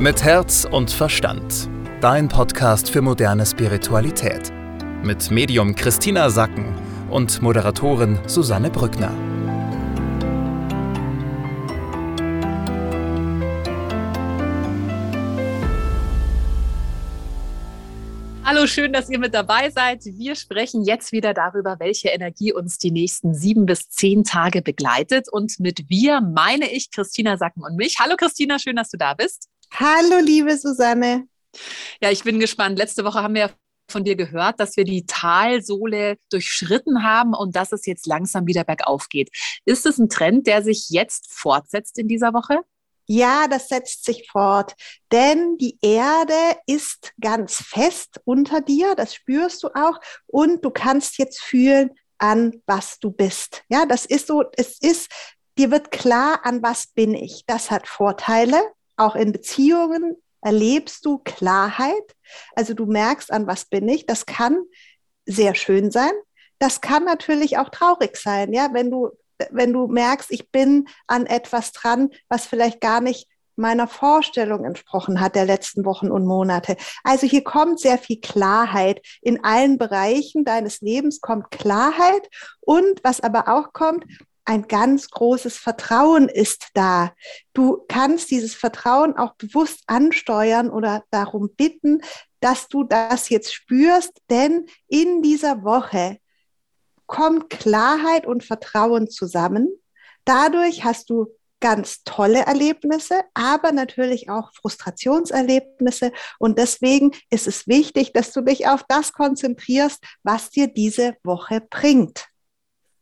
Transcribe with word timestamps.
Mit 0.00 0.22
Herz 0.22 0.64
und 0.64 0.92
Verstand. 0.92 1.68
Dein 2.00 2.28
Podcast 2.28 2.88
für 2.88 3.02
moderne 3.02 3.44
Spiritualität. 3.44 4.52
Mit 5.02 5.32
Medium 5.32 5.74
Christina 5.74 6.30
Sacken 6.30 6.72
und 7.10 7.42
Moderatorin 7.42 8.20
Susanne 8.28 8.70
Brückner. 8.70 9.10
Hallo, 18.44 18.68
schön, 18.68 18.92
dass 18.92 19.10
ihr 19.10 19.18
mit 19.18 19.34
dabei 19.34 19.70
seid. 19.70 20.04
Wir 20.04 20.36
sprechen 20.36 20.84
jetzt 20.84 21.10
wieder 21.10 21.34
darüber, 21.34 21.80
welche 21.80 22.10
Energie 22.10 22.52
uns 22.52 22.78
die 22.78 22.92
nächsten 22.92 23.34
sieben 23.34 23.66
bis 23.66 23.90
zehn 23.90 24.22
Tage 24.22 24.62
begleitet. 24.62 25.26
Und 25.28 25.58
mit 25.58 25.90
wir 25.90 26.20
meine 26.20 26.70
ich 26.70 26.92
Christina 26.92 27.36
Sacken 27.36 27.64
und 27.64 27.74
mich. 27.74 27.98
Hallo 27.98 28.14
Christina, 28.16 28.60
schön, 28.60 28.76
dass 28.76 28.90
du 28.90 28.96
da 28.96 29.14
bist. 29.14 29.48
Hallo, 29.72 30.18
liebe 30.20 30.56
Susanne. 30.56 31.28
Ja, 32.00 32.10
ich 32.10 32.24
bin 32.24 32.40
gespannt. 32.40 32.78
Letzte 32.78 33.04
Woche 33.04 33.22
haben 33.22 33.34
wir 33.34 33.40
ja 33.40 33.50
von 33.90 34.04
dir 34.04 34.16
gehört, 34.16 34.60
dass 34.60 34.76
wir 34.76 34.84
die 34.84 35.06
Talsohle 35.06 36.18
durchschritten 36.30 37.02
haben 37.02 37.34
und 37.34 37.56
dass 37.56 37.72
es 37.72 37.86
jetzt 37.86 38.06
langsam 38.06 38.46
wieder 38.46 38.64
bergauf 38.64 39.08
geht. 39.08 39.30
Ist 39.64 39.86
es 39.86 39.98
ein 39.98 40.08
Trend, 40.08 40.46
der 40.46 40.62
sich 40.62 40.90
jetzt 40.90 41.32
fortsetzt 41.32 41.98
in 41.98 42.08
dieser 42.08 42.34
Woche? 42.34 42.58
Ja, 43.06 43.48
das 43.48 43.68
setzt 43.68 44.04
sich 44.04 44.28
fort, 44.30 44.74
denn 45.10 45.56
die 45.56 45.78
Erde 45.80 46.58
ist 46.66 47.14
ganz 47.18 47.56
fest 47.56 48.20
unter 48.24 48.60
dir, 48.60 48.94
das 48.94 49.14
spürst 49.14 49.62
du 49.62 49.68
auch, 49.68 49.98
und 50.26 50.62
du 50.62 50.70
kannst 50.70 51.16
jetzt 51.16 51.40
fühlen, 51.40 51.90
an 52.18 52.62
was 52.66 52.98
du 52.98 53.10
bist. 53.10 53.62
Ja, 53.70 53.86
das 53.86 54.04
ist 54.04 54.26
so, 54.26 54.44
es 54.56 54.78
ist, 54.80 55.10
dir 55.56 55.70
wird 55.70 55.90
klar, 55.90 56.40
an 56.44 56.62
was 56.62 56.88
bin 56.88 57.14
ich. 57.14 57.44
Das 57.46 57.70
hat 57.70 57.88
Vorteile, 57.88 58.60
auch 58.98 59.16
in 59.16 59.32
Beziehungen 59.32 60.16
erlebst 60.40 61.04
du 61.04 61.18
Klarheit. 61.18 62.14
Also 62.54 62.74
du 62.74 62.86
merkst, 62.86 63.32
an 63.32 63.46
was 63.46 63.64
bin 63.64 63.88
ich. 63.88 64.06
Das 64.06 64.26
kann 64.26 64.58
sehr 65.26 65.54
schön 65.54 65.90
sein. 65.90 66.12
Das 66.58 66.80
kann 66.80 67.04
natürlich 67.04 67.58
auch 67.58 67.68
traurig 67.68 68.16
sein, 68.16 68.52
ja, 68.52 68.70
wenn 68.72 68.90
du 68.90 69.10
wenn 69.50 69.72
du 69.72 69.86
merkst, 69.86 70.32
ich 70.32 70.50
bin 70.50 70.88
an 71.06 71.26
etwas 71.26 71.70
dran, 71.70 72.10
was 72.28 72.46
vielleicht 72.46 72.80
gar 72.80 73.00
nicht 73.00 73.28
meiner 73.58 73.88
Vorstellung 73.88 74.64
entsprochen 74.64 75.20
hat 75.20 75.34
der 75.34 75.44
letzten 75.44 75.84
Wochen 75.84 76.10
und 76.10 76.26
Monate. 76.26 76.76
Also 77.02 77.26
hier 77.26 77.42
kommt 77.42 77.80
sehr 77.80 77.98
viel 77.98 78.20
Klarheit. 78.20 79.04
In 79.20 79.44
allen 79.44 79.78
Bereichen 79.78 80.44
deines 80.44 80.80
Lebens 80.80 81.20
kommt 81.20 81.50
Klarheit 81.50 82.28
und 82.60 83.00
was 83.02 83.20
aber 83.20 83.48
auch 83.48 83.72
kommt, 83.72 84.04
ein 84.48 84.66
ganz 84.66 85.10
großes 85.10 85.58
Vertrauen 85.58 86.30
ist 86.30 86.68
da. 86.72 87.12
Du 87.52 87.84
kannst 87.86 88.30
dieses 88.30 88.54
Vertrauen 88.54 89.14
auch 89.14 89.34
bewusst 89.34 89.82
ansteuern 89.86 90.70
oder 90.70 91.04
darum 91.10 91.50
bitten, 91.54 92.00
dass 92.40 92.66
du 92.66 92.82
das 92.82 93.28
jetzt 93.28 93.52
spürst, 93.52 94.22
denn 94.30 94.64
in 94.88 95.20
dieser 95.20 95.64
Woche 95.64 96.16
kommt 97.04 97.50
Klarheit 97.50 98.26
und 98.26 98.42
Vertrauen 98.42 99.10
zusammen. 99.10 99.68
Dadurch 100.24 100.82
hast 100.82 101.10
du 101.10 101.26
ganz 101.60 102.02
tolle 102.04 102.46
Erlebnisse, 102.46 103.20
aber 103.34 103.72
natürlich 103.72 104.30
auch 104.30 104.54
Frustrationserlebnisse. 104.54 106.10
Und 106.38 106.56
deswegen 106.56 107.10
ist 107.28 107.46
es 107.46 107.66
wichtig, 107.68 108.14
dass 108.14 108.32
du 108.32 108.40
dich 108.40 108.66
auf 108.66 108.82
das 108.88 109.12
konzentrierst, 109.12 110.02
was 110.22 110.48
dir 110.48 110.68
diese 110.68 111.16
Woche 111.22 111.60
bringt. 111.60 112.28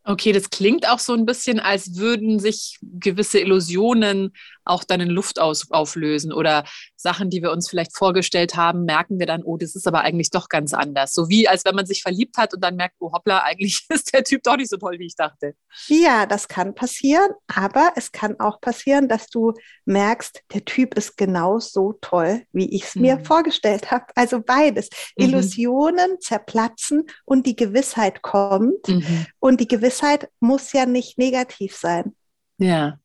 Okay, 0.09 0.31
das 0.31 0.49
klingt 0.49 0.87
auch 0.87 0.99
so 0.99 1.13
ein 1.13 1.25
bisschen, 1.25 1.59
als 1.59 1.97
würden 1.97 2.39
sich 2.39 2.79
gewisse 2.81 3.39
Illusionen 3.41 4.31
auch 4.67 4.83
dann 4.83 5.01
in 5.01 5.09
Luft 5.09 5.39
aus, 5.39 5.71
auflösen 5.71 6.31
oder 6.33 6.63
Sachen, 6.95 7.29
die 7.29 7.41
wir 7.41 7.51
uns 7.51 7.69
vielleicht 7.69 7.95
vorgestellt 7.95 8.55
haben, 8.55 8.83
merken 8.83 9.19
wir 9.19 9.25
dann, 9.25 9.43
oh, 9.43 9.57
das 9.57 9.75
ist 9.75 9.87
aber 9.87 10.01
eigentlich 10.01 10.29
doch 10.29 10.49
ganz 10.49 10.73
anders. 10.73 11.13
So 11.13 11.29
wie 11.29 11.47
als 11.47 11.65
wenn 11.65 11.75
man 11.75 11.85
sich 11.85 12.01
verliebt 12.01 12.37
hat 12.37 12.53
und 12.53 12.63
dann 12.63 12.75
merkt, 12.75 12.95
oh 12.99 13.11
hoppla, 13.11 13.43
eigentlich 13.43 13.85
ist 13.89 14.13
der 14.13 14.23
Typ 14.23 14.43
doch 14.43 14.57
nicht 14.57 14.69
so 14.69 14.77
toll, 14.77 14.97
wie 14.99 15.05
ich 15.05 15.15
dachte. 15.15 15.55
Ja, 15.87 16.25
das 16.25 16.47
kann 16.47 16.75
passieren, 16.75 17.29
aber 17.47 17.91
es 17.95 18.11
kann 18.11 18.39
auch 18.39 18.59
passieren, 18.61 19.07
dass 19.07 19.27
du 19.29 19.53
merkst, 19.85 20.43
der 20.53 20.65
Typ 20.65 20.95
ist 20.95 21.17
genau 21.17 21.59
so 21.59 21.93
toll, 22.01 22.43
wie 22.51 22.69
ich 22.75 22.83
es 22.83 22.95
mhm. 22.95 23.01
mir 23.01 23.19
vorgestellt 23.19 23.91
habe. 23.91 24.05
Also 24.15 24.41
beides. 24.41 24.89
Mhm. 25.17 25.25
Illusionen 25.25 26.19
zerplatzen 26.19 27.07
und 27.25 27.45
die 27.45 27.55
Gewissheit 27.55 28.21
kommt. 28.21 28.87
Mhm. 28.87 29.25
Und 29.39 29.61
die 29.61 29.67
Gewissheit 29.67 30.29
muss 30.39 30.73
ja 30.73 30.85
nicht 30.85 31.17
negativ 31.17 31.75
sein. 31.75 32.15
Ja. 32.57 32.99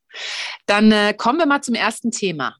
Dann 0.66 0.92
äh, 0.92 1.14
kommen 1.14 1.38
wir 1.38 1.46
mal 1.46 1.62
zum 1.62 1.74
ersten 1.74 2.10
Thema. 2.10 2.56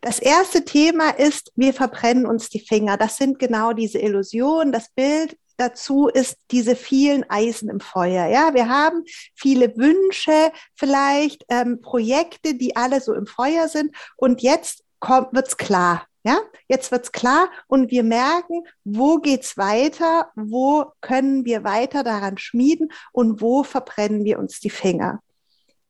Das 0.00 0.18
erste 0.18 0.64
Thema 0.64 1.10
ist, 1.10 1.52
wir 1.54 1.74
verbrennen 1.74 2.26
uns 2.26 2.48
die 2.48 2.60
Finger. 2.60 2.96
Das 2.96 3.16
sind 3.16 3.38
genau 3.38 3.72
diese 3.72 3.98
Illusionen. 3.98 4.72
Das 4.72 4.88
Bild 4.90 5.36
dazu 5.58 6.08
ist 6.08 6.38
diese 6.50 6.74
vielen 6.74 7.28
Eisen 7.28 7.68
im 7.68 7.80
Feuer. 7.80 8.26
Ja, 8.26 8.54
wir 8.54 8.68
haben 8.68 9.04
viele 9.34 9.76
Wünsche, 9.76 10.52
vielleicht 10.74 11.44
ähm, 11.48 11.80
Projekte, 11.82 12.54
die 12.54 12.76
alle 12.76 13.00
so 13.00 13.12
im 13.12 13.26
Feuer 13.26 13.68
sind. 13.68 13.94
Und 14.16 14.40
jetzt 14.42 14.84
wird 15.02 15.48
es 15.48 15.56
klar. 15.56 16.06
Ja, 16.22 16.38
jetzt 16.68 16.92
wird's 16.92 17.12
klar 17.12 17.48
und 17.66 17.90
wir 17.90 18.02
merken, 18.02 18.64
wo 18.84 19.16
geht's 19.16 19.56
weiter, 19.56 20.30
wo 20.34 20.92
können 21.00 21.46
wir 21.46 21.64
weiter 21.64 22.04
daran 22.04 22.36
schmieden 22.36 22.92
und 23.12 23.40
wo 23.40 23.62
verbrennen 23.62 24.24
wir 24.24 24.38
uns 24.38 24.60
die 24.60 24.68
Finger. 24.68 25.22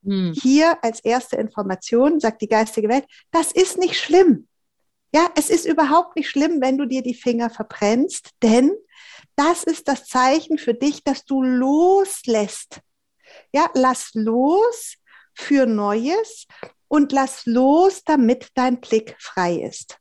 Hm. 0.05 0.33
Hier 0.41 0.83
als 0.83 1.01
erste 1.01 1.37
Information 1.37 2.21
sagt 2.21 2.43
die 2.43 2.49
geistige 2.49 2.89
Welt, 2.89 3.05
das 3.31 3.53
ist 3.53 3.79
nicht 3.79 3.97
schlimm. 3.97 4.49
Ja, 5.13 5.29
es 5.37 5.51
ist 5.51 5.67
überhaupt 5.67 6.17
nicht 6.17 6.31
schlimm, 6.31 6.61
wenn 6.61 6.79
du 6.79 6.87
dir 6.87 7.03
die 7.03 7.15
Finger 7.15 7.51
verbrennst, 7.51 8.31
denn 8.43 8.73
das 9.35 9.65
ist 9.65 9.89
das 9.89 10.07
Zeichen 10.07 10.59
für 10.59 10.75
dich, 10.75 11.03
dass 11.03 11.25
du 11.25 11.43
loslässt. 11.43 12.81
Ja, 13.53 13.69
lass 13.75 14.11
los 14.15 14.95
für 15.35 15.67
Neues 15.67 16.47
und 16.89 17.13
lass 17.13 17.47
los, 17.47 18.03
damit 18.05 18.49
dein 18.55 18.81
Blick 18.81 19.17
frei 19.19 19.57
ist. 19.57 19.99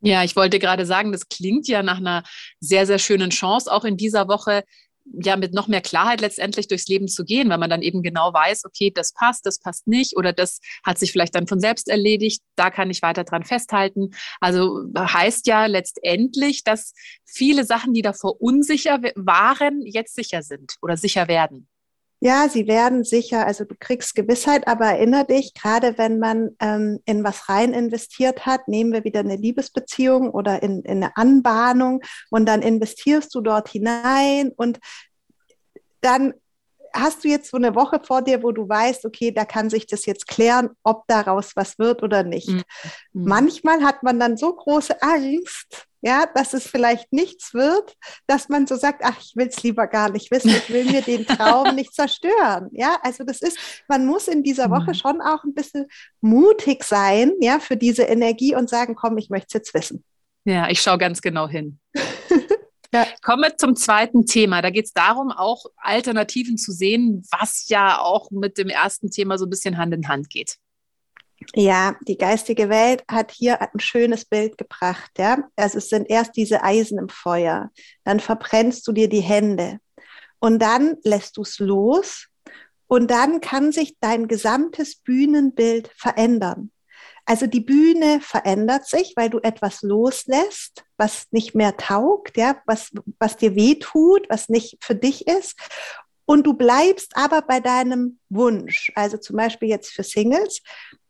Ja, 0.00 0.22
ich 0.22 0.36
wollte 0.36 0.58
gerade 0.58 0.84
sagen, 0.84 1.12
das 1.12 1.28
klingt 1.28 1.66
ja 1.66 1.82
nach 1.82 1.96
einer 1.96 2.24
sehr, 2.60 2.86
sehr 2.86 2.98
schönen 2.98 3.30
Chance, 3.30 3.72
auch 3.72 3.84
in 3.84 3.96
dieser 3.96 4.28
Woche 4.28 4.64
ja 5.04 5.36
mit 5.36 5.52
noch 5.52 5.68
mehr 5.68 5.80
Klarheit 5.80 6.20
letztendlich 6.20 6.68
durchs 6.68 6.88
Leben 6.88 7.08
zu 7.08 7.24
gehen, 7.24 7.48
weil 7.50 7.58
man 7.58 7.70
dann 7.70 7.82
eben 7.82 8.02
genau 8.02 8.32
weiß, 8.32 8.64
okay, 8.64 8.90
das 8.94 9.12
passt, 9.12 9.46
das 9.46 9.58
passt 9.58 9.86
nicht 9.86 10.16
oder 10.16 10.32
das 10.32 10.60
hat 10.82 10.98
sich 10.98 11.12
vielleicht 11.12 11.34
dann 11.34 11.46
von 11.46 11.60
selbst 11.60 11.88
erledigt, 11.88 12.42
da 12.56 12.70
kann 12.70 12.90
ich 12.90 13.02
weiter 13.02 13.24
dran 13.24 13.44
festhalten. 13.44 14.10
Also 14.40 14.84
heißt 14.96 15.46
ja 15.46 15.66
letztendlich, 15.66 16.64
dass 16.64 16.92
viele 17.24 17.64
Sachen, 17.64 17.92
die 17.92 18.02
davor 18.02 18.40
unsicher 18.40 19.00
waren, 19.14 19.82
jetzt 19.84 20.14
sicher 20.14 20.42
sind 20.42 20.76
oder 20.82 20.96
sicher 20.96 21.28
werden. 21.28 21.68
Ja, 22.20 22.48
sie 22.48 22.66
werden 22.66 23.04
sicher, 23.04 23.46
also 23.46 23.64
du 23.64 23.74
kriegst 23.78 24.14
Gewissheit, 24.14 24.66
aber 24.66 24.86
erinnere 24.86 25.26
dich, 25.26 25.52
gerade 25.52 25.98
wenn 25.98 26.18
man 26.18 26.56
ähm, 26.58 27.00
in 27.04 27.22
was 27.22 27.48
rein 27.48 27.74
investiert 27.74 28.46
hat, 28.46 28.66
nehmen 28.66 28.92
wir 28.92 29.04
wieder 29.04 29.20
eine 29.20 29.36
Liebesbeziehung 29.36 30.30
oder 30.30 30.62
in, 30.62 30.82
in 30.82 31.02
eine 31.02 31.16
Anbahnung 31.16 32.00
und 32.30 32.46
dann 32.46 32.62
investierst 32.62 33.34
du 33.34 33.40
dort 33.40 33.68
hinein 33.68 34.52
und 34.56 34.78
dann 36.00 36.34
hast 36.94 37.24
du 37.24 37.28
jetzt 37.28 37.50
so 37.50 37.56
eine 37.56 37.74
Woche 37.74 38.00
vor 38.02 38.22
dir, 38.22 38.42
wo 38.42 38.52
du 38.52 38.68
weißt, 38.68 39.04
okay, 39.04 39.32
da 39.32 39.44
kann 39.44 39.68
sich 39.68 39.86
das 39.86 40.06
jetzt 40.06 40.28
klären, 40.28 40.70
ob 40.84 41.06
daraus 41.08 41.56
was 41.56 41.78
wird 41.78 42.02
oder 42.02 42.22
nicht. 42.22 42.48
Mhm. 42.48 42.62
Manchmal 43.12 43.82
hat 43.82 44.02
man 44.02 44.20
dann 44.20 44.36
so 44.36 44.54
große 44.54 45.02
Angst, 45.02 45.86
ja, 46.04 46.26
dass 46.34 46.52
es 46.52 46.66
vielleicht 46.66 47.12
nichts 47.14 47.54
wird, 47.54 47.96
dass 48.26 48.50
man 48.50 48.66
so 48.66 48.76
sagt, 48.76 49.00
ach, 49.02 49.18
ich 49.20 49.32
will 49.36 49.48
es 49.48 49.62
lieber 49.62 49.86
gar 49.86 50.10
nicht 50.10 50.30
wissen, 50.30 50.50
ich 50.50 50.68
will 50.68 50.84
mir 50.84 51.00
den 51.00 51.26
Traum 51.26 51.74
nicht 51.74 51.94
zerstören. 51.94 52.68
Ja, 52.72 52.98
also 53.02 53.24
das 53.24 53.40
ist, 53.40 53.58
man 53.88 54.04
muss 54.04 54.28
in 54.28 54.42
dieser 54.42 54.70
Woche 54.70 54.90
mhm. 54.90 54.94
schon 54.94 55.20
auch 55.22 55.44
ein 55.44 55.54
bisschen 55.54 55.86
mutig 56.20 56.84
sein, 56.84 57.32
ja, 57.40 57.58
für 57.58 57.78
diese 57.78 58.02
Energie 58.02 58.54
und 58.54 58.68
sagen, 58.68 58.94
komm, 58.94 59.16
ich 59.16 59.30
möchte 59.30 59.46
es 59.48 59.54
jetzt 59.54 59.74
wissen. 59.74 60.04
Ja, 60.44 60.68
ich 60.68 60.82
schaue 60.82 60.98
ganz 60.98 61.22
genau 61.22 61.48
hin. 61.48 61.80
Ja. 62.92 63.08
Kommen 63.22 63.42
wir 63.42 63.56
zum 63.56 63.74
zweiten 63.74 64.24
Thema. 64.24 64.62
Da 64.62 64.70
geht 64.70 64.84
es 64.84 64.92
darum, 64.92 65.32
auch 65.32 65.64
Alternativen 65.78 66.56
zu 66.56 66.70
sehen, 66.70 67.26
was 67.32 67.68
ja 67.68 67.98
auch 67.98 68.30
mit 68.30 68.56
dem 68.56 68.68
ersten 68.68 69.10
Thema 69.10 69.36
so 69.36 69.46
ein 69.46 69.50
bisschen 69.50 69.78
Hand 69.78 69.92
in 69.92 70.06
Hand 70.06 70.30
geht. 70.30 70.58
Ja, 71.54 71.96
die 72.06 72.16
geistige 72.16 72.68
Welt 72.68 73.04
hat 73.08 73.30
hier 73.30 73.60
ein 73.60 73.80
schönes 73.80 74.24
Bild 74.24 74.58
gebracht. 74.58 75.10
Ja? 75.18 75.38
Also 75.56 75.78
es 75.78 75.88
sind 75.88 76.08
erst 76.10 76.36
diese 76.36 76.62
Eisen 76.62 76.98
im 76.98 77.08
Feuer, 77.08 77.70
dann 78.04 78.20
verbrennst 78.20 78.86
du 78.86 78.92
dir 78.92 79.08
die 79.08 79.20
Hände 79.20 79.78
und 80.38 80.60
dann 80.60 80.96
lässt 81.04 81.36
du 81.36 81.42
es 81.42 81.58
los 81.58 82.28
und 82.86 83.10
dann 83.10 83.40
kann 83.40 83.72
sich 83.72 83.96
dein 84.00 84.28
gesamtes 84.28 84.96
Bühnenbild 84.96 85.90
verändern. 85.96 86.70
Also 87.26 87.46
die 87.46 87.60
Bühne 87.60 88.20
verändert 88.20 88.86
sich, 88.86 89.14
weil 89.16 89.30
du 89.30 89.38
etwas 89.38 89.80
loslässt, 89.80 90.84
was 90.98 91.26
nicht 91.30 91.54
mehr 91.54 91.76
taugt, 91.76 92.36
ja, 92.36 92.56
was, 92.66 92.90
was 93.18 93.36
dir 93.36 93.54
weh 93.54 93.76
tut, 93.76 94.26
was 94.28 94.50
nicht 94.50 94.76
für 94.80 94.94
dich 94.94 95.26
ist. 95.26 95.58
Und 96.26 96.46
du 96.46 96.54
bleibst 96.54 97.16
aber 97.16 97.42
bei 97.42 97.60
deinem 97.60 98.18
Wunsch. 98.28 98.92
Also 98.94 99.16
zum 99.16 99.36
Beispiel 99.36 99.68
jetzt 99.68 99.92
für 99.92 100.02
Singles, 100.02 100.62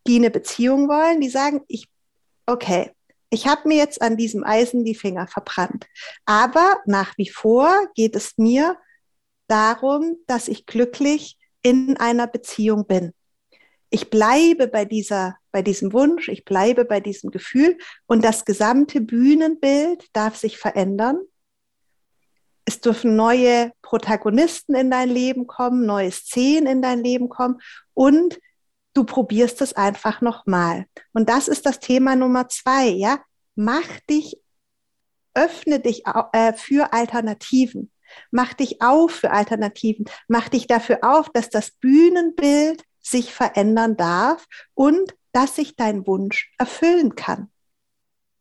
die 0.06 0.16
eine 0.16 0.30
Beziehung 0.30 0.88
wollen, 0.88 1.20
die 1.20 1.30
sagen, 1.30 1.62
ich 1.68 1.88
okay, 2.46 2.90
ich 3.30 3.46
habe 3.46 3.68
mir 3.68 3.76
jetzt 3.76 4.00
an 4.00 4.16
diesem 4.16 4.44
Eisen 4.44 4.84
die 4.84 4.94
Finger 4.94 5.26
verbrannt, 5.26 5.86
aber 6.24 6.80
nach 6.86 7.16
wie 7.16 7.28
vor 7.28 7.70
geht 7.94 8.14
es 8.14 8.34
mir 8.36 8.76
darum, 9.48 10.16
dass 10.26 10.48
ich 10.48 10.66
glücklich 10.66 11.36
in 11.62 11.96
einer 11.96 12.26
Beziehung 12.26 12.86
bin. 12.86 13.12
Ich 13.90 14.10
bleibe 14.10 14.66
bei 14.68 14.84
dieser, 14.84 15.36
bei 15.52 15.62
diesem 15.62 15.92
Wunsch, 15.92 16.28
ich 16.28 16.44
bleibe 16.44 16.84
bei 16.84 17.00
diesem 17.00 17.30
Gefühl 17.30 17.78
und 18.06 18.24
das 18.24 18.44
gesamte 18.44 19.00
Bühnenbild 19.00 20.08
darf 20.12 20.36
sich 20.36 20.58
verändern. 20.58 21.18
Es 22.64 22.80
dürfen 22.80 23.14
neue 23.14 23.72
Protagonisten 23.82 24.74
in 24.74 24.90
dein 24.90 25.10
Leben 25.10 25.46
kommen, 25.46 25.86
neue 25.86 26.10
Szenen 26.10 26.66
in 26.66 26.82
dein 26.82 27.04
Leben 27.04 27.28
kommen 27.28 27.60
und 27.92 28.38
du 28.94 29.04
probierst 29.04 29.60
es 29.60 29.74
einfach 29.74 30.20
nochmal. 30.20 30.86
Und 31.12 31.28
das 31.28 31.48
ist 31.48 31.66
das 31.66 31.80
Thema 31.80 32.16
Nummer 32.16 32.48
zwei, 32.48 32.86
ja. 32.88 33.20
Mach 33.56 33.86
dich, 34.08 34.40
öffne 35.34 35.80
dich 35.80 36.04
äh, 36.32 36.52
für 36.54 36.92
Alternativen. 36.92 37.90
Mach 38.30 38.54
dich 38.54 38.80
auf 38.80 39.10
für 39.10 39.30
Alternativen. 39.32 40.06
Mach 40.28 40.48
dich 40.48 40.66
dafür 40.66 41.00
auf, 41.02 41.28
dass 41.30 41.50
das 41.50 41.72
Bühnenbild 41.72 42.82
sich 43.00 43.32
verändern 43.32 43.96
darf 43.96 44.46
und 44.74 45.14
dass 45.32 45.56
sich 45.56 45.76
dein 45.76 46.06
Wunsch 46.06 46.52
erfüllen 46.58 47.16
kann. 47.16 47.50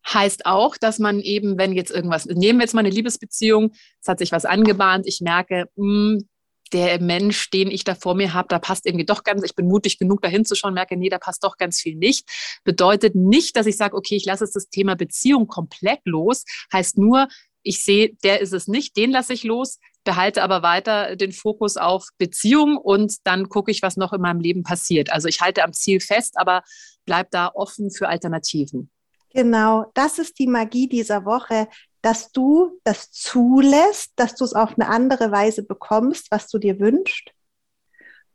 Heißt 0.06 0.46
auch, 0.46 0.78
dass 0.78 1.00
man 1.00 1.20
eben, 1.22 1.58
wenn 1.58 1.74
jetzt 1.74 1.92
irgendwas, 1.92 2.26
nehmen 2.26 2.60
wir 2.60 2.66
jetzt 2.66 2.74
mal 2.74 2.82
eine 2.82 2.90
Liebesbeziehung, 2.90 3.72
es 4.02 4.08
hat 4.08 4.20
sich 4.20 4.32
was 4.32 4.46
angebahnt, 4.46 5.08
ich 5.08 5.22
merke, 5.22 5.70
mh, 5.76 5.86
hm, 5.86 6.30
der 6.74 7.02
Mensch, 7.02 7.50
den 7.52 7.70
ich 7.70 7.84
da 7.84 7.96
vor 7.96 8.16
mir 8.16 8.34
habe, 8.34 8.48
da 8.50 8.60
passt 8.60 8.86
irgendwie 8.86 9.06
doch 9.06 9.24
ganz, 9.24 9.44
ich 9.44 9.56
bin 9.56 9.68
mutig 9.68 10.00
genug, 10.00 10.22
da 10.22 10.28
hinzuschauen, 10.28 10.74
merke, 10.74 10.98
nee, 10.98 11.10
da 11.10 11.20
passt 11.20 11.44
doch 11.44 11.58
ganz 11.58 11.80
viel 11.80 11.96
nicht. 11.96 12.28
Bedeutet 12.64 13.16
nicht, 13.16 13.56
dass 13.56 13.68
ich 13.68 13.78
sage, 13.78 13.96
okay, 13.96 14.16
ich 14.16 14.26
lasse 14.26 14.44
jetzt 14.44 14.56
das 14.56 14.70
Thema 14.70 14.96
Beziehung 14.96 15.48
komplett 15.48 16.00
los. 16.06 16.44
Heißt 16.72 16.98
nur, 16.98 17.28
ich 17.62 17.84
sehe, 17.84 18.16
der 18.24 18.42
ist 18.42 18.54
es 18.54 18.68
nicht, 18.68 18.98
den 18.98 19.12
lasse 19.12 19.34
ich 19.34 19.44
los, 19.44 19.80
behalte 20.04 20.44
aber 20.44 20.64
weiter 20.64 21.16
den 21.16 21.32
Fokus 21.32 21.78
auf 21.78 22.08
Beziehung 22.18 22.78
und 22.78 23.16
dann 23.24 23.48
gucke 23.50 23.72
ich, 23.72 23.82
was 23.82 23.96
noch 23.96 24.12
in 24.12 24.22
meinem 24.22 24.42
Leben 24.42 24.64
passiert. 24.64 25.12
Also 25.12 25.28
ich 25.28 25.42
halte 25.42 25.64
am 25.64 25.74
Ziel 25.74 26.00
fest, 26.00 26.34
aber 26.38 26.64
bleib 27.06 27.32
da 27.32 27.52
offen 27.54 27.90
für 27.92 28.10
Alternativen. 28.10 28.90
Genau, 29.30 29.86
das 29.94 30.20
ist 30.20 30.38
die 30.40 30.48
Magie 30.48 30.88
dieser 30.88 31.26
Woche, 31.26 31.68
dass 32.04 32.32
du 32.32 32.80
das 32.84 33.12
zulässt, 33.12 34.12
dass 34.18 34.36
du 34.36 34.44
es 34.44 34.54
auf 34.54 34.78
eine 34.78 34.90
andere 34.90 35.32
Weise 35.32 35.64
bekommst, 35.64 36.30
was 36.30 36.50
du 36.50 36.60
dir 36.60 36.80
wünschst. 36.80 37.32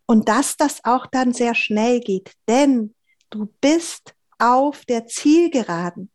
Und 0.06 0.28
dass 0.28 0.56
das 0.56 0.84
auch 0.84 1.06
dann 1.06 1.34
sehr 1.34 1.54
schnell 1.54 2.00
geht, 2.00 2.32
denn 2.48 2.94
du 3.28 3.52
bist 3.60 4.14
auf 4.38 4.86
der 4.86 5.06
Zielgeraden. 5.06 6.10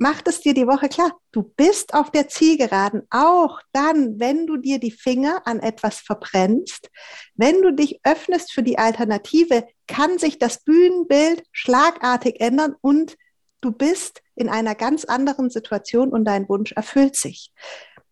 Macht 0.00 0.28
es 0.28 0.40
dir 0.40 0.54
die 0.54 0.68
Woche 0.68 0.88
klar, 0.88 1.18
du 1.32 1.42
bist 1.42 1.92
auf 1.92 2.12
der 2.12 2.28
Zielgeraden, 2.28 3.02
auch 3.10 3.60
dann, 3.72 4.20
wenn 4.20 4.46
du 4.46 4.56
dir 4.56 4.78
die 4.78 4.92
Finger 4.92 5.42
an 5.44 5.58
etwas 5.58 5.98
verbrennst, 5.98 6.88
wenn 7.34 7.62
du 7.62 7.72
dich 7.72 7.98
öffnest 8.04 8.52
für 8.52 8.62
die 8.62 8.78
Alternative, 8.78 9.66
kann 9.88 10.20
sich 10.20 10.38
das 10.38 10.62
Bühnenbild 10.62 11.42
schlagartig 11.50 12.40
ändern 12.40 12.76
und 12.80 13.16
du 13.60 13.72
bist 13.72 14.22
in 14.34 14.48
einer 14.48 14.74
ganz 14.74 15.04
anderen 15.04 15.50
Situation 15.50 16.10
und 16.10 16.24
dein 16.24 16.48
Wunsch 16.48 16.72
erfüllt 16.72 17.16
sich. 17.16 17.52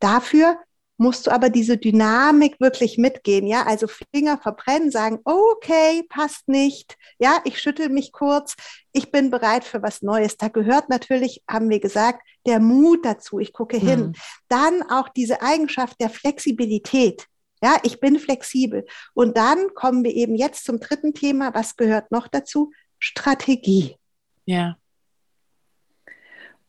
Dafür 0.00 0.58
musst 0.98 1.26
du 1.26 1.30
aber 1.30 1.50
diese 1.50 1.76
Dynamik 1.76 2.58
wirklich 2.58 2.96
mitgehen, 2.96 3.46
ja, 3.46 3.66
also 3.66 3.86
Finger 4.14 4.38
verbrennen, 4.38 4.90
sagen, 4.90 5.20
okay, 5.24 6.04
passt 6.08 6.48
nicht, 6.48 6.96
ja, 7.18 7.40
ich 7.44 7.60
schüttel 7.60 7.90
mich 7.90 8.12
kurz, 8.12 8.54
ich 8.92 9.10
bin 9.10 9.30
bereit 9.30 9.64
für 9.64 9.82
was 9.82 10.02
Neues. 10.02 10.38
Da 10.38 10.48
gehört 10.48 10.88
natürlich, 10.88 11.42
haben 11.48 11.68
wir 11.68 11.80
gesagt, 11.80 12.22
der 12.46 12.60
Mut 12.60 13.04
dazu, 13.04 13.38
ich 13.38 13.52
gucke 13.52 13.76
hin. 13.76 14.00
Mhm. 14.00 14.12
Dann 14.48 14.82
auch 14.90 15.08
diese 15.10 15.42
Eigenschaft 15.42 16.00
der 16.00 16.10
Flexibilität. 16.10 17.26
Ja, 17.62 17.76
ich 17.82 18.00
bin 18.00 18.18
flexibel. 18.18 18.86
Und 19.14 19.36
dann 19.36 19.74
kommen 19.74 20.04
wir 20.04 20.14
eben 20.14 20.34
jetzt 20.36 20.64
zum 20.64 20.78
dritten 20.78 21.14
Thema. 21.14 21.54
Was 21.54 21.76
gehört 21.76 22.10
noch 22.10 22.28
dazu? 22.28 22.70
Strategie. 22.98 23.96
Ja. 24.44 24.76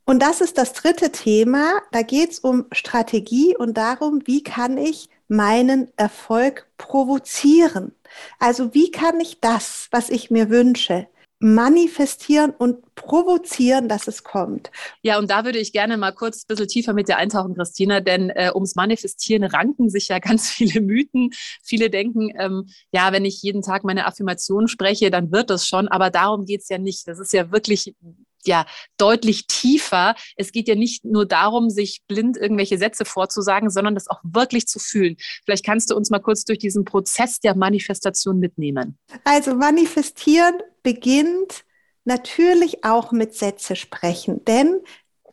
Und 0.09 0.21
das 0.21 0.39
ist 0.39 0.57
das 0.57 0.71
dritte 0.71 1.11
Thema. 1.11 1.81
Da 1.91 2.01
geht 2.01 2.31
es 2.31 2.39
um 2.39 2.65
Strategie 2.71 3.57
und 3.57 3.75
darum, 3.75 4.21
wie 4.23 4.41
kann 4.41 4.77
ich 4.77 5.09
meinen 5.27 5.91
Erfolg 5.97 6.65
provozieren. 6.77 7.91
Also 8.39 8.73
wie 8.73 8.89
kann 8.89 9.19
ich 9.19 9.41
das, 9.41 9.89
was 9.91 10.09
ich 10.09 10.31
mir 10.31 10.49
wünsche, 10.49 11.07
manifestieren 11.39 12.51
und 12.51 12.95
provozieren, 12.95 13.89
dass 13.89 14.07
es 14.07 14.23
kommt. 14.23 14.71
Ja, 15.01 15.19
und 15.19 15.29
da 15.29 15.43
würde 15.43 15.59
ich 15.59 15.73
gerne 15.73 15.97
mal 15.97 16.13
kurz 16.13 16.43
ein 16.43 16.47
bisschen 16.47 16.69
tiefer 16.69 16.93
mit 16.93 17.09
dir 17.09 17.17
eintauchen, 17.17 17.53
Christina, 17.53 17.99
denn 17.99 18.29
äh, 18.29 18.51
ums 18.55 18.75
Manifestieren 18.75 19.43
ranken 19.43 19.89
sich 19.89 20.07
ja 20.07 20.19
ganz 20.19 20.49
viele 20.49 20.79
Mythen. 20.79 21.31
Viele 21.61 21.89
denken, 21.89 22.31
ähm, 22.39 22.69
ja, 22.93 23.11
wenn 23.11 23.25
ich 23.25 23.41
jeden 23.41 23.61
Tag 23.61 23.83
meine 23.83 24.05
Affirmation 24.05 24.69
spreche, 24.69 25.11
dann 25.11 25.33
wird 25.33 25.49
das 25.49 25.67
schon, 25.67 25.89
aber 25.89 26.11
darum 26.11 26.45
geht 26.45 26.61
es 26.61 26.69
ja 26.69 26.77
nicht. 26.77 27.09
Das 27.09 27.19
ist 27.19 27.33
ja 27.33 27.51
wirklich 27.51 27.93
ja 28.47 28.65
deutlich 28.97 29.47
tiefer. 29.47 30.15
Es 30.35 30.51
geht 30.51 30.67
ja 30.67 30.75
nicht 30.75 31.05
nur 31.05 31.25
darum, 31.25 31.69
sich 31.69 32.01
blind 32.07 32.37
irgendwelche 32.37 32.77
Sätze 32.77 33.05
vorzusagen, 33.05 33.69
sondern 33.69 33.95
das 33.95 34.07
auch 34.07 34.21
wirklich 34.23 34.67
zu 34.67 34.79
fühlen. 34.79 35.17
Vielleicht 35.45 35.65
kannst 35.65 35.91
du 35.91 35.95
uns 35.95 36.09
mal 36.09 36.19
kurz 36.19 36.45
durch 36.45 36.59
diesen 36.59 36.85
Prozess 36.85 37.39
der 37.39 37.55
Manifestation 37.55 38.39
mitnehmen. 38.39 38.97
Also 39.23 39.55
manifestieren 39.55 40.55
beginnt 40.83 41.65
natürlich 42.05 42.83
auch 42.83 43.11
mit 43.11 43.35
Sätze 43.35 43.75
sprechen, 43.75 44.43
denn 44.45 44.79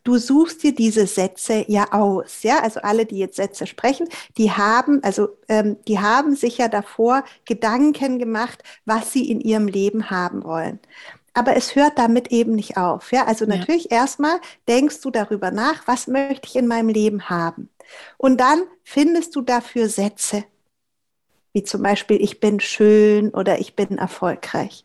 du 0.04 0.18
suchst 0.18 0.62
dir 0.62 0.74
diese 0.74 1.06
Sätze 1.06 1.64
ja 1.68 1.92
aus, 1.92 2.42
ja. 2.42 2.60
Also 2.60 2.80
alle, 2.80 3.06
die 3.06 3.18
jetzt 3.18 3.36
Sätze 3.36 3.66
sprechen, 3.66 4.08
die 4.36 4.52
haben, 4.52 5.02
also 5.02 5.28
ähm, 5.48 5.76
die 5.88 5.98
haben 5.98 6.36
sich 6.36 6.58
ja 6.58 6.68
davor 6.68 7.24
Gedanken 7.46 8.18
gemacht, 8.18 8.62
was 8.84 9.12
sie 9.12 9.30
in 9.30 9.40
ihrem 9.40 9.66
Leben 9.66 10.10
haben 10.10 10.44
wollen 10.44 10.78
aber 11.34 11.56
es 11.56 11.74
hört 11.74 11.98
damit 11.98 12.28
eben 12.28 12.54
nicht 12.54 12.76
auf. 12.76 13.12
Ja, 13.12 13.26
also 13.26 13.44
natürlich 13.44 13.90
ja. 13.90 13.98
erstmal 13.98 14.40
denkst 14.68 15.00
du 15.00 15.10
darüber 15.10 15.50
nach, 15.50 15.86
was 15.86 16.06
möchte 16.06 16.48
ich 16.48 16.56
in 16.56 16.68
meinem 16.68 16.88
Leben 16.88 17.28
haben? 17.28 17.68
Und 18.16 18.40
dann 18.40 18.62
findest 18.84 19.36
du 19.36 19.42
dafür 19.42 19.88
Sätze, 19.88 20.44
wie 21.52 21.64
zum 21.64 21.82
Beispiel, 21.82 22.20
ich 22.22 22.40
bin 22.40 22.60
schön 22.60 23.30
oder 23.30 23.58
ich 23.58 23.76
bin 23.76 23.98
erfolgreich. 23.98 24.84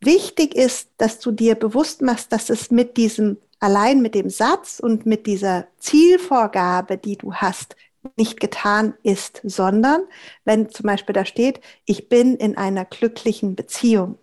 Wichtig 0.00 0.54
ist, 0.54 0.90
dass 0.96 1.18
du 1.18 1.30
dir 1.30 1.56
bewusst 1.56 2.00
machst, 2.00 2.32
dass 2.32 2.48
es 2.48 2.70
mit 2.70 2.96
diesem, 2.96 3.36
allein 3.58 4.00
mit 4.00 4.14
dem 4.14 4.30
Satz 4.30 4.80
und 4.80 5.04
mit 5.04 5.26
dieser 5.26 5.66
Zielvorgabe, 5.78 6.96
die 6.96 7.16
du 7.16 7.34
hast, 7.34 7.76
nicht 8.16 8.40
getan 8.40 8.94
ist, 9.02 9.42
sondern 9.44 10.02
wenn 10.44 10.70
zum 10.70 10.86
Beispiel 10.86 11.12
da 11.12 11.24
steht, 11.26 11.60
ich 11.84 12.08
bin 12.08 12.36
in 12.36 12.56
einer 12.56 12.86
glücklichen 12.86 13.56
Beziehung, 13.56 14.18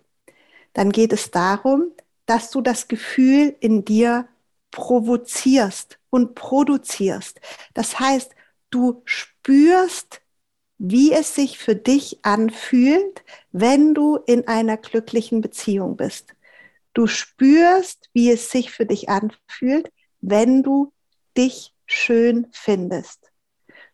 dann 0.78 0.92
geht 0.92 1.12
es 1.12 1.32
darum, 1.32 1.90
dass 2.24 2.52
du 2.52 2.60
das 2.60 2.86
Gefühl 2.86 3.56
in 3.58 3.84
dir 3.84 4.28
provozierst 4.70 5.98
und 6.08 6.36
produzierst. 6.36 7.40
Das 7.74 7.98
heißt, 7.98 8.30
du 8.70 9.02
spürst, 9.04 10.20
wie 10.78 11.12
es 11.12 11.34
sich 11.34 11.58
für 11.58 11.74
dich 11.74 12.20
anfühlt, 12.22 13.24
wenn 13.50 13.92
du 13.92 14.18
in 14.18 14.46
einer 14.46 14.76
glücklichen 14.76 15.40
Beziehung 15.40 15.96
bist. 15.96 16.36
Du 16.94 17.08
spürst, 17.08 18.08
wie 18.12 18.30
es 18.30 18.52
sich 18.52 18.70
für 18.70 18.86
dich 18.86 19.08
anfühlt, 19.08 19.90
wenn 20.20 20.62
du 20.62 20.92
dich 21.36 21.74
schön 21.86 22.46
findest. 22.52 23.32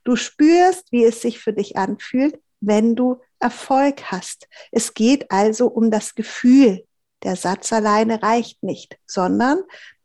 Du 0.05 0.17
spürst, 0.17 0.93
wie 0.93 1.07
es 1.07 1.23
sich 1.23 1.39
für 1.39 1.55
dich 1.55 1.79
anfühlt, 1.79 2.39
wenn 2.67 2.95
du 2.95 3.21
Erfolg 3.39 4.11
hast. 4.11 4.49
Es 4.71 4.95
geht 4.95 5.31
also 5.31 5.67
um 5.67 5.91
das 5.91 6.15
Gefühl. 6.15 6.85
Der 7.23 7.37
Satz 7.37 7.73
alleine 7.73 8.23
reicht 8.23 8.63
nicht, 8.63 8.99
sondern 9.07 9.63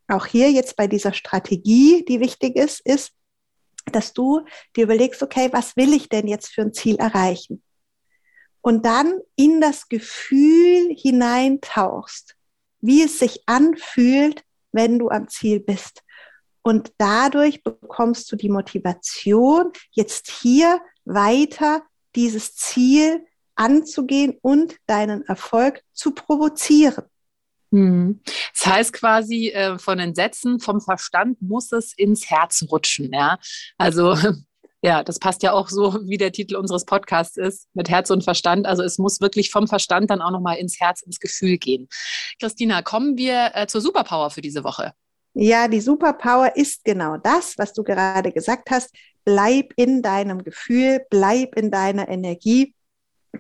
auch 0.08 0.26
hier 0.26 0.52
jetzt 0.52 0.76
bei 0.76 0.88
dieser 0.88 1.14
Strategie, 1.14 2.04
die 2.06 2.20
wichtig 2.20 2.56
ist, 2.56 2.82
ist, 2.86 3.12
dass 3.92 4.14
du 4.14 4.42
dir 4.76 4.84
überlegst, 4.84 5.22
okay, 5.22 5.50
was 5.52 5.76
will 5.76 5.94
ich 5.94 6.10
denn 6.10 6.28
jetzt 6.28 6.48
für 6.48 6.62
ein 6.62 6.74
Ziel 6.74 6.96
erreichen? 6.98 7.64
Und 8.62 8.86
dann 8.86 9.20
in 9.36 9.62
das 9.62 9.88
Gefühl 9.88 10.94
hineintauchst, 10.96 12.36
wie 12.82 13.04
es 13.04 13.20
sich 13.20 13.44
anfühlt, 13.46 14.44
wenn 14.72 15.00
du 15.00 15.10
am 15.10 15.28
Ziel 15.28 15.60
bist. 15.60 16.04
Und 16.62 16.92
dadurch 16.98 17.64
bekommst 17.64 18.32
du 18.32 18.36
die 18.36 18.50
Motivation, 18.50 19.72
jetzt 19.92 20.30
hier 20.30 20.82
weiter 21.06 21.84
dieses 22.16 22.56
Ziel 22.56 23.26
anzugehen 23.56 24.38
und 24.42 24.78
deinen 24.88 25.24
Erfolg 25.26 25.84
zu 25.94 26.12
provozieren. 26.12 27.06
Hm. 27.72 28.22
Das 28.54 28.66
heißt 28.66 28.94
quasi 28.94 29.50
äh, 29.50 29.78
von 29.78 30.00
den 30.00 30.16
Sätzen 30.16 30.60
vom 30.60 30.82
Verstand 30.82 31.42
muss 31.42 31.72
es 31.72 31.94
ins 31.94 32.30
Herz 32.30 32.66
rutschen, 32.70 33.12
ja. 33.14 33.38
Also 33.78 34.16
Ja, 34.82 35.04
das 35.04 35.20
passt 35.20 35.44
ja 35.44 35.52
auch 35.52 35.68
so, 35.68 36.00
wie 36.08 36.18
der 36.18 36.32
Titel 36.32 36.56
unseres 36.56 36.86
Podcasts 36.86 37.36
ist, 37.36 37.68
mit 37.74 37.90
Herz 37.90 38.10
und 38.12 38.24
Verstand. 38.24 38.66
Also 38.66 38.82
es 38.82 38.98
muss 38.98 39.20
wirklich 39.20 39.52
vom 39.52 39.68
Verstand 39.68 40.10
dann 40.10 40.22
auch 40.22 40.32
nochmal 40.32 40.58
ins 40.58 40.80
Herz, 40.80 41.02
ins 41.02 41.20
Gefühl 41.20 41.58
gehen. 41.58 41.90
Christina, 42.40 42.82
kommen 42.82 43.18
wir 43.18 43.52
äh, 43.56 43.68
zur 43.68 43.82
Superpower 43.82 44.30
für 44.30 44.42
diese 44.42 44.64
Woche. 44.64 44.94
Ja, 45.34 45.68
die 45.68 45.82
Superpower 45.82 46.56
ist 46.56 46.84
genau 46.84 47.18
das, 47.18 47.58
was 47.58 47.74
du 47.74 47.84
gerade 47.84 48.32
gesagt 48.32 48.72
hast. 48.72 48.94
Bleib 49.24 49.74
in 49.76 50.02
deinem 50.02 50.44
Gefühl, 50.44 51.06
bleib 51.10 51.56
in 51.56 51.72
deiner 51.72 52.10
Energie, 52.10 52.74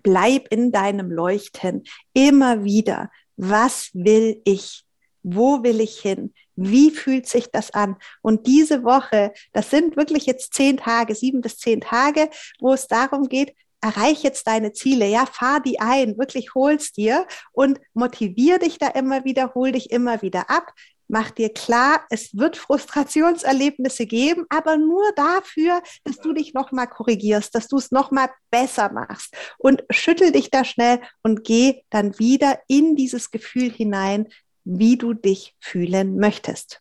bleib 0.04 0.48
in 0.50 0.72
deinem 0.72 1.12
Leuchten. 1.12 1.84
Immer 2.14 2.64
wieder. 2.64 3.10
Was 3.38 3.90
will 3.94 4.42
ich? 4.46 4.84
Wo 5.24 5.64
will 5.64 5.82
ich 5.82 6.00
hin? 6.00 6.34
Wie 6.56 6.92
fühlt 6.92 7.28
sich 7.28 7.48
das 7.52 7.72
an? 7.72 7.96
Und 8.22 8.48
diese 8.48 8.84
Woche, 8.84 9.34
das 9.54 9.70
sind 9.70 9.98
wirklich 9.98 10.26
jetzt 10.26 10.54
zehn 10.54 10.78
Tage, 10.78 11.16
sieben 11.16 11.42
bis 11.42 11.58
zehn 11.58 11.82
Tage, 11.82 12.30
wo 12.60 12.74
es 12.74 12.88
darum 12.88 13.28
geht, 13.28 13.56
erreich 13.82 14.24
jetzt 14.24 14.48
deine 14.48 14.74
Ziele, 14.74 15.08
ja, 15.08 15.26
fahr 15.26 15.62
die 15.62 15.80
ein, 15.80 16.18
wirklich 16.18 16.54
hol's 16.54 16.92
dir 16.92 17.26
und 17.52 17.80
motivier 17.94 18.60
dich 18.60 18.78
da 18.78 18.88
immer 18.88 19.24
wieder, 19.24 19.54
hol 19.56 19.72
dich 19.72 19.92
immer 19.92 20.22
wieder 20.22 20.50
ab. 20.50 20.74
Mach 21.12 21.32
dir 21.32 21.50
klar, 21.50 22.06
es 22.12 22.38
wird 22.38 22.56
Frustrationserlebnisse 22.56 24.06
geben, 24.06 24.46
aber 24.50 24.78
nur 24.78 25.12
dafür, 25.16 25.82
dass 26.04 26.18
du 26.18 26.34
dich 26.34 26.54
nochmal 26.54 26.88
korrigierst, 26.88 27.56
dass 27.56 27.68
du 27.68 27.78
es 27.78 27.92
nochmal 27.92 28.30
besser 28.52 28.92
machst 28.92 29.34
und 29.58 29.84
schüttel 29.90 30.32
dich 30.32 30.52
da 30.52 30.64
schnell 30.64 31.02
und 31.24 31.44
geh 31.44 31.82
dann 31.90 32.20
wieder 32.20 32.60
in 32.68 32.96
dieses 32.96 33.32
Gefühl 33.32 33.72
hinein, 33.72 34.28
wie 34.66 34.98
du 34.98 35.16
dich 35.16 35.56
fühlen 35.60 36.20
möchtest. 36.20 36.80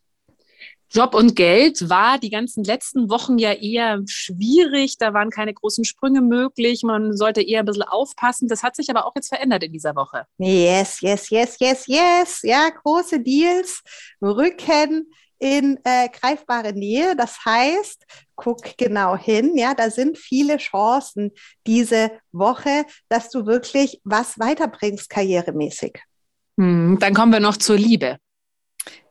Job 0.91 1.13
und 1.13 1.35
Geld 1.35 1.87
war 1.89 2.17
die 2.17 2.31
ganzen 2.31 2.63
letzten 2.63 3.09
Wochen 3.09 3.37
ja 3.37 3.53
eher 3.53 4.01
schwierig. 4.07 4.97
Da 4.97 5.13
waren 5.13 5.29
keine 5.29 5.53
großen 5.53 5.85
Sprünge 5.85 6.21
möglich. 6.21 6.81
Man 6.83 7.15
sollte 7.15 7.41
eher 7.41 7.59
ein 7.59 7.65
bisschen 7.65 7.83
aufpassen. 7.83 8.47
Das 8.47 8.63
hat 8.63 8.75
sich 8.75 8.89
aber 8.89 9.05
auch 9.05 9.13
jetzt 9.15 9.29
verändert 9.29 9.63
in 9.63 9.71
dieser 9.71 9.95
Woche. 9.95 10.25
Yes, 10.39 11.01
yes, 11.01 11.29
yes, 11.29 11.57
yes, 11.59 11.85
yes. 11.87 12.39
Ja, 12.41 12.69
große 12.69 13.19
Deals 13.19 13.83
rücken 14.19 15.11
in 15.37 15.79
äh, 15.83 16.09
greifbare 16.09 16.73
Nähe. 16.73 17.15
Das 17.15 17.45
heißt, 17.45 18.05
guck 18.35 18.77
genau 18.77 19.15
hin. 19.15 19.55
Ja, 19.55 19.75
da 19.75 19.91
sind 19.91 20.17
viele 20.17 20.57
Chancen 20.57 21.31
diese 21.67 22.11
Woche, 22.31 22.85
dass 23.09 23.29
du 23.29 23.45
wirklich 23.45 24.01
was 24.03 24.39
weiterbringst 24.39 25.09
karrieremäßig. 25.09 25.99
Hm, 26.57 26.97
dann 26.99 27.13
kommen 27.13 27.31
wir 27.31 27.39
noch 27.39 27.57
zur 27.57 27.77
Liebe. 27.77 28.17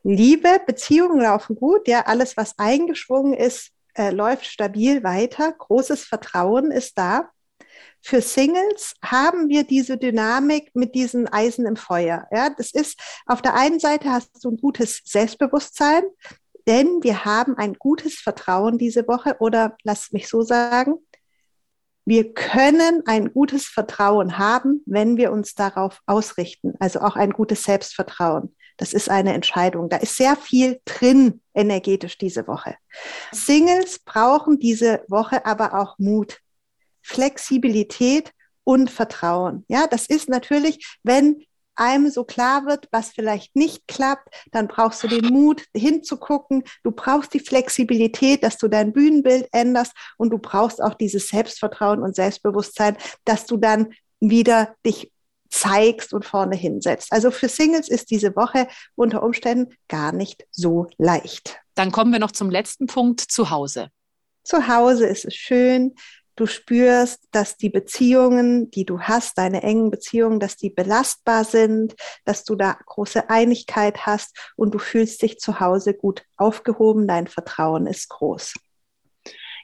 Liebe, 0.03 0.61
Beziehungen 0.65 1.21
laufen 1.21 1.55
gut, 1.55 1.87
ja, 1.87 2.05
alles, 2.05 2.37
was 2.37 2.57
eingeschwungen 2.57 3.33
ist, 3.33 3.71
äh, 3.95 4.11
läuft 4.11 4.45
stabil 4.45 5.03
weiter. 5.03 5.51
Großes 5.51 6.05
Vertrauen 6.05 6.71
ist 6.71 6.97
da. 6.97 7.29
Für 8.01 8.21
Singles 8.21 8.93
haben 9.03 9.49
wir 9.49 9.63
diese 9.65 9.97
Dynamik 9.97 10.71
mit 10.73 10.95
diesen 10.95 11.27
Eisen 11.27 11.65
im 11.65 11.75
Feuer. 11.75 12.27
Ja, 12.31 12.49
das 12.49 12.71
ist 12.71 12.99
auf 13.25 13.41
der 13.41 13.55
einen 13.55 13.79
Seite 13.79 14.09
hast 14.09 14.43
du 14.43 14.51
ein 14.51 14.57
gutes 14.57 15.01
Selbstbewusstsein, 15.03 16.03
denn 16.65 17.03
wir 17.03 17.25
haben 17.25 17.57
ein 17.57 17.73
gutes 17.73 18.15
Vertrauen 18.15 18.77
diese 18.77 19.07
Woche 19.07 19.35
oder 19.39 19.75
lass 19.83 20.11
mich 20.13 20.29
so 20.29 20.43
sagen, 20.43 20.95
wir 22.09 22.33
können 22.33 23.03
ein 23.05 23.31
gutes 23.33 23.67
Vertrauen 23.67 24.39
haben, 24.39 24.81
wenn 24.87 25.15
wir 25.15 25.31
uns 25.31 25.53
darauf 25.53 26.01
ausrichten, 26.07 26.73
also 26.79 27.01
auch 27.01 27.15
ein 27.15 27.29
gutes 27.29 27.61
Selbstvertrauen. 27.61 28.55
Das 28.77 28.93
ist 28.93 29.11
eine 29.11 29.35
Entscheidung. 29.35 29.89
Da 29.89 29.97
ist 29.97 30.17
sehr 30.17 30.35
viel 30.35 30.81
drin 30.85 31.41
energetisch 31.53 32.17
diese 32.17 32.47
Woche. 32.47 32.75
Singles 33.31 33.99
brauchen 33.99 34.57
diese 34.57 35.03
Woche 35.07 35.45
aber 35.45 35.75
auch 35.79 35.99
Mut, 35.99 36.39
Flexibilität 37.03 38.31
und 38.63 38.89
Vertrauen. 38.89 39.63
Ja, 39.67 39.85
das 39.85 40.07
ist 40.07 40.29
natürlich, 40.29 40.97
wenn 41.03 41.45
einem 41.79 42.09
so 42.09 42.23
klar 42.23 42.65
wird, 42.65 42.87
was 42.91 43.09
vielleicht 43.09 43.55
nicht 43.55 43.87
klappt, 43.87 44.27
dann 44.51 44.67
brauchst 44.67 45.03
du 45.03 45.07
den 45.07 45.25
Mut 45.25 45.63
hinzugucken. 45.75 46.63
Du 46.83 46.91
brauchst 46.91 47.33
die 47.33 47.39
Flexibilität, 47.39 48.43
dass 48.43 48.57
du 48.57 48.67
dein 48.67 48.93
Bühnenbild 48.93 49.47
änderst 49.51 49.93
und 50.17 50.31
du 50.31 50.37
brauchst 50.37 50.81
auch 50.81 50.93
dieses 50.93 51.29
Selbstvertrauen 51.29 52.01
und 52.01 52.15
Selbstbewusstsein, 52.15 52.97
dass 53.25 53.45
du 53.45 53.57
dann 53.57 53.93
wieder 54.19 54.75
dich 54.85 55.11
zeigst 55.49 56.13
und 56.13 56.25
vorne 56.25 56.55
hinsetzt. 56.55 57.11
Also 57.11 57.31
für 57.31 57.49
Singles 57.49 57.89
ist 57.89 58.11
diese 58.11 58.35
Woche 58.35 58.67
unter 58.95 59.23
Umständen 59.23 59.73
gar 59.87 60.11
nicht 60.11 60.45
so 60.51 60.87
leicht. 60.97 61.59
Dann 61.75 61.91
kommen 61.91 62.11
wir 62.11 62.19
noch 62.19 62.31
zum 62.31 62.49
letzten 62.49 62.87
Punkt, 62.87 63.21
zu 63.21 63.49
Hause. 63.49 63.89
Zu 64.43 64.67
Hause 64.67 65.05
ist 65.05 65.25
es 65.25 65.35
schön. 65.35 65.95
Du 66.39 66.45
spürst, 66.45 67.27
dass 67.31 67.57
die 67.57 67.69
Beziehungen, 67.69 68.71
die 68.71 68.85
du 68.85 69.01
hast, 69.01 69.37
deine 69.37 69.61
engen 69.61 69.91
Beziehungen, 69.91 70.39
dass 70.39 70.55
die 70.55 70.69
belastbar 70.69 71.43
sind, 71.43 71.97
dass 72.23 72.45
du 72.45 72.55
da 72.55 72.77
große 72.85 73.29
Einigkeit 73.29 74.05
hast 74.05 74.53
und 74.55 74.73
du 74.73 74.79
fühlst 74.79 75.21
dich 75.21 75.39
zu 75.39 75.59
Hause 75.59 75.93
gut 75.93 76.23
aufgehoben. 76.37 77.09
Dein 77.09 77.27
Vertrauen 77.27 77.87
ist 77.87 78.07
groß. 78.07 78.53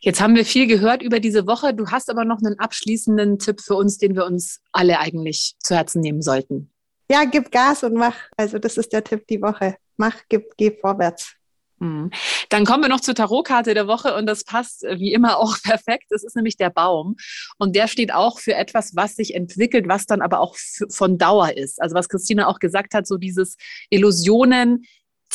Jetzt 0.01 0.19
haben 0.19 0.35
wir 0.35 0.43
viel 0.43 0.67
gehört 0.67 1.01
über 1.01 1.21
diese 1.21 1.47
Woche. 1.47 1.73
Du 1.73 1.87
hast 1.91 2.09
aber 2.09 2.25
noch 2.25 2.39
einen 2.43 2.59
abschließenden 2.59 3.39
Tipp 3.39 3.61
für 3.61 3.75
uns, 3.75 3.97
den 3.97 4.13
wir 4.13 4.25
uns 4.25 4.59
alle 4.73 4.99
eigentlich 4.99 5.55
zu 5.63 5.77
Herzen 5.77 6.01
nehmen 6.01 6.21
sollten. 6.21 6.73
Ja, 7.09 7.23
gib 7.23 7.53
Gas 7.53 7.85
und 7.85 7.93
mach. 7.93 8.17
Also 8.35 8.59
das 8.59 8.75
ist 8.75 8.91
der 8.91 9.01
Tipp 9.01 9.25
die 9.27 9.41
Woche. 9.41 9.77
Mach, 9.95 10.23
gib, 10.27 10.57
geh 10.57 10.77
vorwärts. 10.77 11.37
Hm. 11.85 12.09
Dann 12.49 12.65
kommen 12.65 12.83
wir 12.83 12.89
noch 12.89 13.01
zur 13.01 13.13
Tarotkarte 13.15 13.73
der 13.73 13.87
Woche 13.87 14.15
und 14.15 14.25
das 14.25 14.43
passt 14.43 14.83
äh, 14.83 14.99
wie 14.99 15.13
immer 15.13 15.37
auch 15.37 15.57
perfekt. 15.63 16.05
Das 16.09 16.23
ist 16.23 16.35
nämlich 16.35 16.57
der 16.57 16.69
Baum 16.69 17.15
und 17.57 17.75
der 17.75 17.87
steht 17.87 18.13
auch 18.13 18.39
für 18.39 18.55
etwas, 18.55 18.95
was 18.95 19.15
sich 19.15 19.35
entwickelt, 19.35 19.87
was 19.87 20.05
dann 20.05 20.21
aber 20.21 20.39
auch 20.39 20.55
von 20.89 21.17
Dauer 21.17 21.55
ist. 21.55 21.81
Also 21.81 21.95
was 21.95 22.09
Christina 22.09 22.47
auch 22.47 22.59
gesagt 22.59 22.93
hat, 22.93 23.05
so 23.07 23.17
dieses 23.17 23.55
Illusionen 23.89 24.85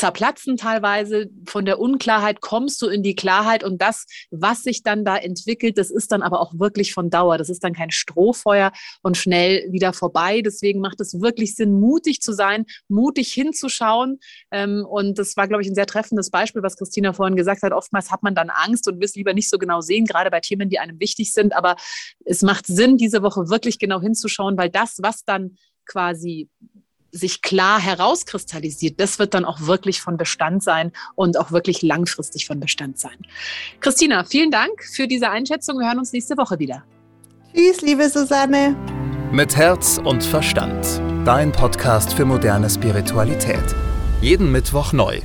zerplatzen 0.00 0.56
teilweise. 0.56 1.30
Von 1.46 1.66
der 1.66 1.78
Unklarheit 1.78 2.40
kommst 2.40 2.80
du 2.80 2.88
in 2.88 3.02
die 3.02 3.14
Klarheit 3.14 3.62
und 3.62 3.80
das, 3.82 4.06
was 4.30 4.62
sich 4.62 4.82
dann 4.82 5.04
da 5.04 5.16
entwickelt, 5.16 5.76
das 5.76 5.90
ist 5.90 6.10
dann 6.10 6.22
aber 6.22 6.40
auch 6.40 6.54
wirklich 6.58 6.94
von 6.94 7.10
Dauer. 7.10 7.36
Das 7.36 7.50
ist 7.50 7.62
dann 7.62 7.74
kein 7.74 7.90
Strohfeuer 7.90 8.72
und 9.02 9.18
schnell 9.18 9.70
wieder 9.70 9.92
vorbei. 9.92 10.40
Deswegen 10.40 10.80
macht 10.80 11.00
es 11.00 11.20
wirklich 11.20 11.54
Sinn, 11.54 11.78
mutig 11.78 12.22
zu 12.22 12.32
sein, 12.32 12.64
mutig 12.88 13.32
hinzuschauen. 13.32 14.20
Ähm, 14.50 14.86
und 14.88 15.18
das 15.18 15.36
war, 15.36 15.46
glaube 15.46 15.62
ich, 15.62 15.68
ein 15.68 15.74
sehr 15.74 15.86
treffendes 15.86 16.30
Beispiel, 16.30 16.62
was 16.62 16.76
Christina 16.76 17.12
vorhin 17.12 17.36
gesagt 17.36 17.62
hat. 17.62 17.72
Oftmals 17.72 18.10
hat 18.10 18.22
man 18.22 18.34
dann 18.34 18.48
Angst 18.48 18.88
und 18.88 18.96
will 19.00 19.04
es 19.04 19.14
lieber 19.14 19.34
nicht 19.34 19.50
so 19.50 19.58
genau 19.58 19.82
sehen, 19.82 20.06
gerade 20.06 20.30
bei 20.30 20.40
Themen, 20.40 20.70
die 20.70 20.78
einem 20.78 20.98
wichtig 20.98 21.32
sind. 21.34 21.54
Aber 21.54 21.76
es 22.24 22.40
macht 22.40 22.66
Sinn, 22.66 22.96
diese 22.96 23.22
Woche 23.22 23.50
wirklich 23.50 23.78
genau 23.78 24.00
hinzuschauen, 24.00 24.56
weil 24.56 24.70
das, 24.70 24.98
was 25.02 25.24
dann 25.24 25.56
quasi 25.84 26.48
sich 27.12 27.42
klar 27.42 27.80
herauskristallisiert, 27.80 29.00
das 29.00 29.18
wird 29.18 29.34
dann 29.34 29.44
auch 29.44 29.62
wirklich 29.62 30.00
von 30.00 30.16
Bestand 30.16 30.62
sein 30.62 30.92
und 31.14 31.38
auch 31.38 31.52
wirklich 31.52 31.82
langfristig 31.82 32.46
von 32.46 32.60
Bestand 32.60 32.98
sein. 32.98 33.16
Christina, 33.80 34.24
vielen 34.24 34.50
Dank 34.50 34.82
für 34.82 35.06
diese 35.06 35.30
Einschätzung. 35.30 35.78
Wir 35.78 35.88
hören 35.88 35.98
uns 35.98 36.12
nächste 36.12 36.36
Woche 36.36 36.58
wieder. 36.58 36.84
Tschüss, 37.54 37.80
liebe 37.80 38.08
Susanne. 38.08 38.76
Mit 39.32 39.56
Herz 39.56 40.00
und 40.02 40.22
Verstand. 40.22 41.00
Dein 41.24 41.52
Podcast 41.52 42.12
für 42.12 42.24
moderne 42.24 42.68
Spiritualität. 42.70 43.64
Jeden 44.20 44.50
Mittwoch 44.50 44.92
neu. 44.92 45.20